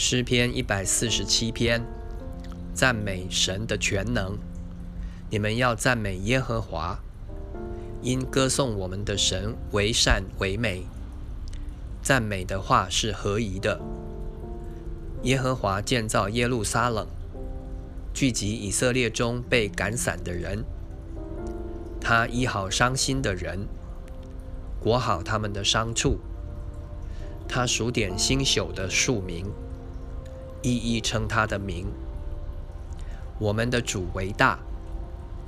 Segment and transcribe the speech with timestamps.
[0.00, 1.84] 诗篇一百四十七篇，
[2.72, 4.38] 赞美神的全能。
[5.28, 7.00] 你们要赞美耶和华，
[8.00, 10.86] 因歌颂我们的神为善为美。
[12.00, 13.80] 赞美的话是合宜的。
[15.24, 17.04] 耶和华建造耶路撒冷，
[18.14, 20.64] 聚集以色列中被赶散的人。
[22.00, 23.66] 他医好伤心的人，
[24.78, 26.20] 裹好他们的伤处。
[27.48, 29.44] 他数点星宿的数名。
[30.62, 31.86] 一一称他的名。
[33.38, 34.58] 我们的主为大，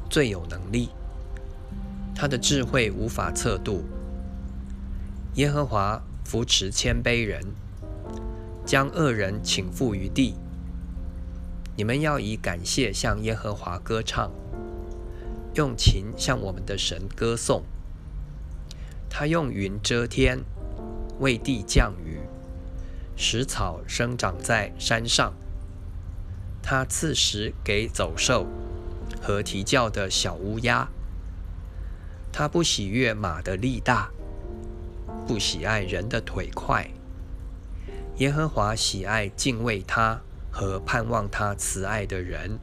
[0.09, 0.91] 最有能力，
[2.15, 3.85] 他的智慧无法测度。
[5.35, 7.41] 耶和华扶持谦卑人，
[8.67, 10.35] 将恶人请覆于地。
[11.77, 14.31] 你们要以感谢向耶和华歌唱，
[15.55, 17.63] 用琴向我们的神歌颂。
[19.09, 20.41] 他用云遮天，
[21.21, 22.10] 为地降雨。
[23.23, 25.35] 使草生长在山上，
[26.63, 28.47] 他赐食给走兽
[29.21, 30.89] 和啼叫的小乌鸦。
[32.33, 34.09] 他不喜悦马的力大，
[35.27, 36.89] 不喜爱人的腿快。
[38.17, 40.19] 耶和华喜爱敬畏他
[40.51, 42.59] 和盼望他慈爱的人。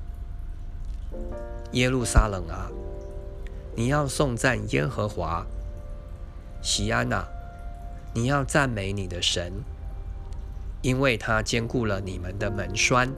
[1.73, 2.71] 耶路撒冷啊，
[3.75, 5.45] 你要颂赞耶和华；
[6.63, 7.27] 西安啊，
[8.15, 9.53] 你要赞美你的神。
[10.81, 13.11] 因为他兼顾了你们的门栓，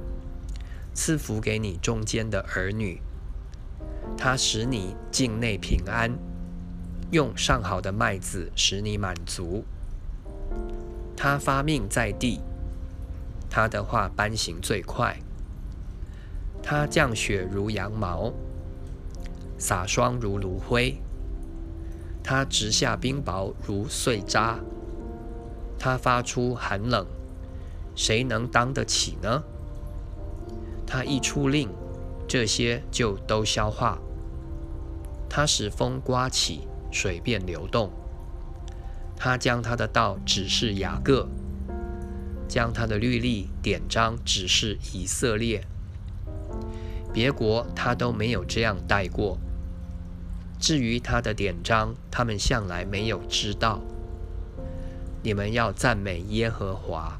[0.93, 3.01] 赐福给你中间的儿女。
[4.17, 6.17] 他使你境内平安，
[7.11, 9.63] 用上好的麦子使你满足。
[11.15, 12.41] 他发命在地，
[13.49, 15.17] 他的话颁行最快。
[16.63, 18.33] 他降雪如羊毛，
[19.57, 20.97] 洒霜如炉灰。
[22.23, 24.59] 他直下冰雹如碎渣。
[25.77, 27.05] 他发出寒冷。
[27.99, 29.43] 谁能当得起呢？
[30.87, 31.67] 他一出令，
[32.29, 33.99] 这些就都消化。
[35.29, 36.61] 他使风刮起，
[36.93, 37.91] 水便流动。
[39.17, 41.27] 他将他的道指示雅各，
[42.47, 45.65] 将他的律例典章指示以色列。
[47.11, 49.37] 别国他都没有这样待过。
[50.57, 53.81] 至于他的典章，他们向来没有知道。
[55.21, 57.19] 你们要赞美耶和华。